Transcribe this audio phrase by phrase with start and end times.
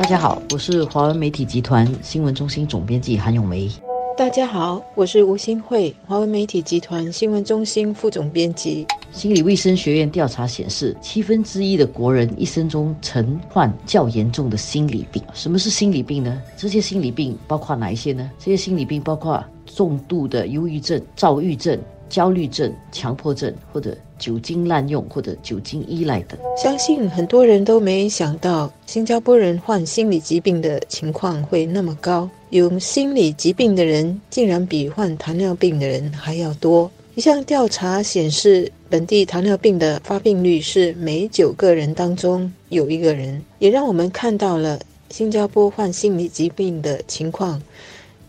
[0.00, 3.70] 大家好，我是华文媒体集团新闻中心总编辑韩永梅。
[4.16, 8.86] 大家好，我是吴新慧，华文媒体集团新闻中心副总编辑。
[9.12, 15.22] 心理卫生学院调查显示，七分之一的国人一生中曾患较严重的心理病。
[15.34, 16.40] 什么是心理病呢？
[16.56, 18.30] 这些心理病包括哪一些呢？
[18.38, 21.78] 这些心理病包括重度的忧郁症、躁郁症。
[22.10, 26.38] 焦虑症、强迫症，或者酒精滥用，或者酒精依赖等。
[26.62, 32.28] 相信很多人都没想到，新加坡人患心理疾病的情况会那么高。
[32.50, 36.90] 有心理疾病的人，竟然比患糖尿病的人还要多。
[37.14, 44.80] 一项调查显示，本地糖尿病的发病率是每九个人当中有一个人，也让我们看到了
[45.10, 47.60] 新加坡患心理疾病的情况。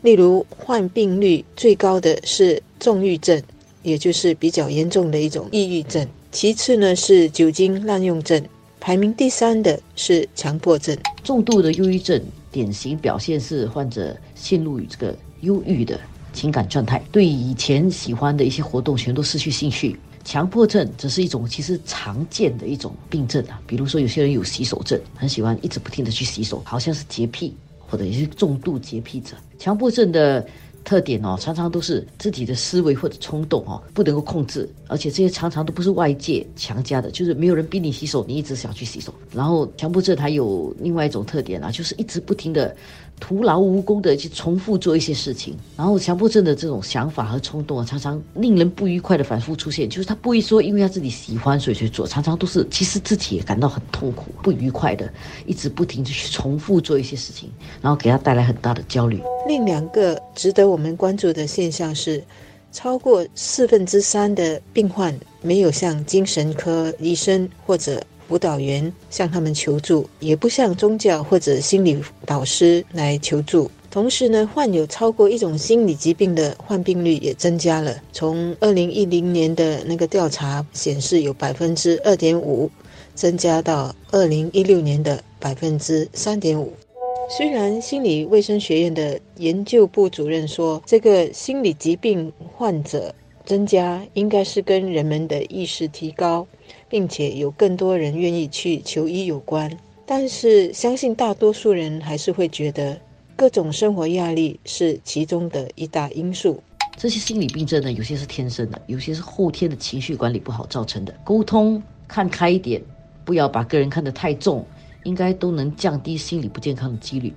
[0.02, 3.42] 例如，患病率最高的是重郁症。
[3.84, 8.44] 也就是比较严重的一种抑郁症，其次呢是酒精滥用症，
[8.80, 10.98] 排名第三的是强迫症。
[11.24, 12.22] 重度的忧郁症
[12.52, 16.00] 典型表现是患者陷入这个忧郁的
[16.34, 20.00] 情感状态，对以前喜欢的一些活动全都失去兴趣。
[20.24, 29.36] 强迫症则是一种其实常见的一种病症啊，比如说有些人有洗手症，很喜欢一直不停的去洗手，好像是洁癖或者也是重度洁癖者。
[29.58, 30.46] 强迫症的。
[30.84, 39.14] 特点哦，常常都是自己的思维或者冲动哦，不能够控制，而且这些常常都不是外界强加的，就是没有人逼你洗手，你一直想去洗手。
[39.34, 42.76] 然后强迫症还有另外一种特点啊，就是一直不停的。
[43.20, 49.88] 徒劳无功的去重复做一些事情，然后强迫症的这种想法和冲动啊，常常令人不愉快的反复出现。
[49.88, 55.08] 就是他不会说，因为他自己喜欢所以去做，常常都是其实自己也感到很痛苦、不愉快的，
[55.46, 57.48] 一直不停的去重复做一些事情，
[57.80, 59.22] 然后给他带来很大的焦虑。
[59.48, 62.24] 另两个值得我们关注的现象是，
[62.72, 68.02] 超过四分之三的病患没有向精神科医生或者。
[68.28, 73.70] 辅导员向他们求助，也不向宗教或者心理导师来求助。
[73.90, 77.94] 同时呢，患有超过一种心理疾病的患病率也增加了。
[78.14, 82.72] 从二零一零年的那个调查显示，有百分之二点五，
[83.16, 86.72] 增加到二零一六年的百分之三点五。
[87.38, 93.16] 虽然心理卫生学院的研究部主任说，这个心理疾病患者
[93.46, 96.46] 增加应该是跟人们的意识提高。
[96.90, 99.72] 并且有更多人愿意去求医有关，
[100.06, 103.00] 但是相信大多数人还是会觉得
[103.36, 106.62] 各种生活压力是其中的一大因素。
[106.98, 111.14] 这些心理病症呢，有些是天生的，有些是后天的情绪管理不好造成的。
[111.24, 112.82] 沟通看开一点，
[113.24, 114.66] 不要把个人看得太重，
[115.04, 117.34] 应该都能降低心理不健康的几率。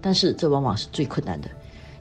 [0.00, 1.48] 但是这往往是最困难的，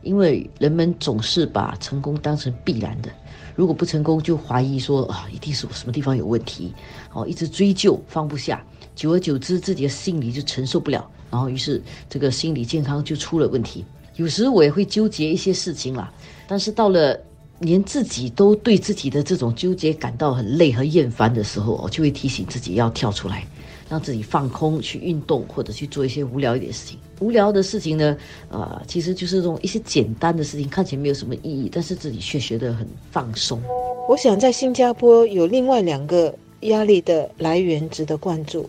[0.02, 3.10] 因为人们总是把成功当成必然的。
[3.56, 6.74] 如果不成功，就怀疑说啊，一定是我什么地方有问题，
[7.14, 8.66] 哦，一直追究放不下，
[8.96, 13.86] 久而久之，自己的心理就承受不了，然后于是这个心理健康就出了问题。
[14.16, 16.12] 有时我也会纠结一些事情啦，
[16.48, 17.18] 但是到了
[17.60, 23.46] 连自己都对自己的这种纠结感到很累和厌烦的时候，我就会提醒自己要跳出来。
[23.94, 26.98] 让自己放空，去运动或者去做一些无聊一点的事情。
[27.20, 28.18] 无聊的事情呢，
[28.50, 33.62] 呃，其实就是这种一些简单的事情，看起来没有什么意义，但是自己却学得很放松。
[34.10, 38.68] 我想在新加坡有另外两个压力的来源值得关注，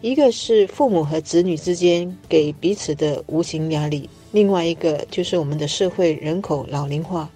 [0.00, 7.30] 一个是父母和子女之间给彼此的无形压力，另外一个就是我们的社会人口老龄化、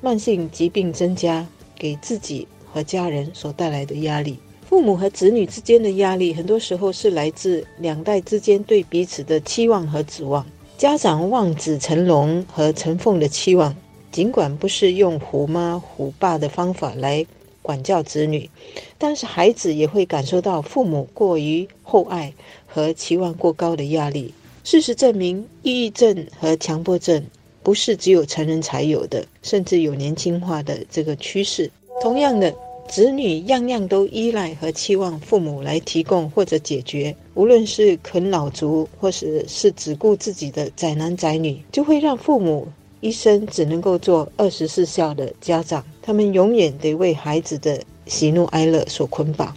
[0.00, 1.46] 慢性疾病增加
[1.78, 4.36] 给自己和家人所带来的压力。
[4.74, 10.44] 父母和子女之间的压力，很多时候是来自两代之间对彼此的期望和指望。
[10.76, 13.72] 家长望子成龙和成凤的期望，
[14.10, 17.24] 尽管不是用虎妈虎爸的方法来
[17.62, 18.50] 管教子女，
[18.98, 22.34] 但是孩子也会感受到父母过于厚爱
[22.66, 24.34] 和期望过高的压力。
[24.64, 27.24] 事实证明，抑郁症和强迫症
[27.62, 31.70] 不是只有成人才有的，甚至有年轻化的这个趋势。
[32.02, 32.52] 同样的。
[32.94, 42.68] 子女样样都依赖和期望父母来提供或者解决，无论是啃老族，或者是只顾自己的宅男宅女，就会让父母
[43.00, 49.52] 一生只能够做二十四孝的家长，他们永远得为孩子的喜怒哀乐所捆绑。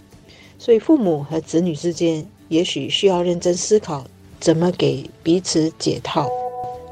[0.58, 4.04] 所以，父母和子女之间也许需要认真思考，
[4.40, 6.28] 怎么给彼此解套。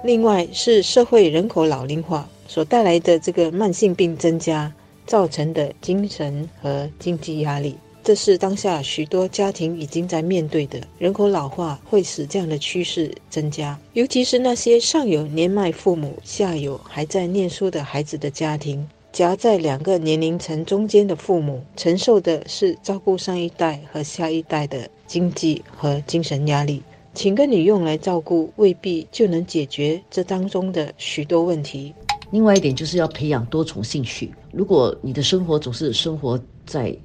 [0.04, 4.72] 另外，是社会人口老龄化所带来的这个慢性病增加。
[5.06, 10.80] 造成的精神和经济压力，这是当下许多家庭已经在面对的。
[10.98, 26.82] 人口老化会使这样的趋势增加，尤其是那些上有年迈父母、下有还在念书的孩子的家庭，夹在两个年龄层中间的父母，承受的是照顾上一代和下一代的经济和精神压力。
[27.14, 31.94] 请个女用来照顾，未必就能解决这当中的许多问题。
[32.30, 34.34] 另外一点就是要培养多重兴趣。
[34.52, 36.96] 如果你的生活总是生活在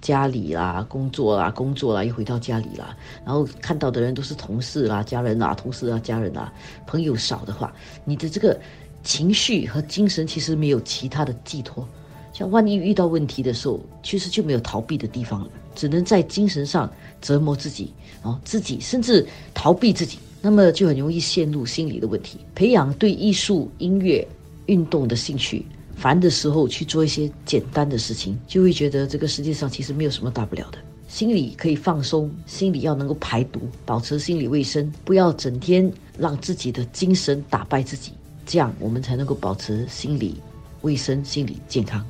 [0.00, 6.52] 家里啦、工作啦、工作啦，又回到家里啦，然后看到的人都是同事啦、家人啊、同事啊、家人啊，
[6.86, 7.72] 朋友少的话，
[8.04, 8.58] 你的这个
[9.04, 11.86] 情绪和精神其实没有其他的寄托。
[12.32, 16.90] 像万一遇到问题的时候，其实就没有逃避的地方了，只能在精神上
[17.20, 17.92] 折磨自己，
[18.22, 22.38] 哦，自己甚至逃避自己，那么就很容易陷入心理的问题。
[22.54, 24.26] 培养对艺术、音乐。
[24.66, 25.64] 运动的兴趣，
[25.96, 30.78] 烦的时候去做一些简单的事情，就会觉得这个世界上其实没有什么大不了的。
[31.08, 38.12] 心理可以放松，心理要能够排毒，保持心理卫生，不要整天让自己的精神打败自己，
[38.46, 40.36] 这样我们才能够保持心理
[40.80, 42.02] 卫生、心理健康。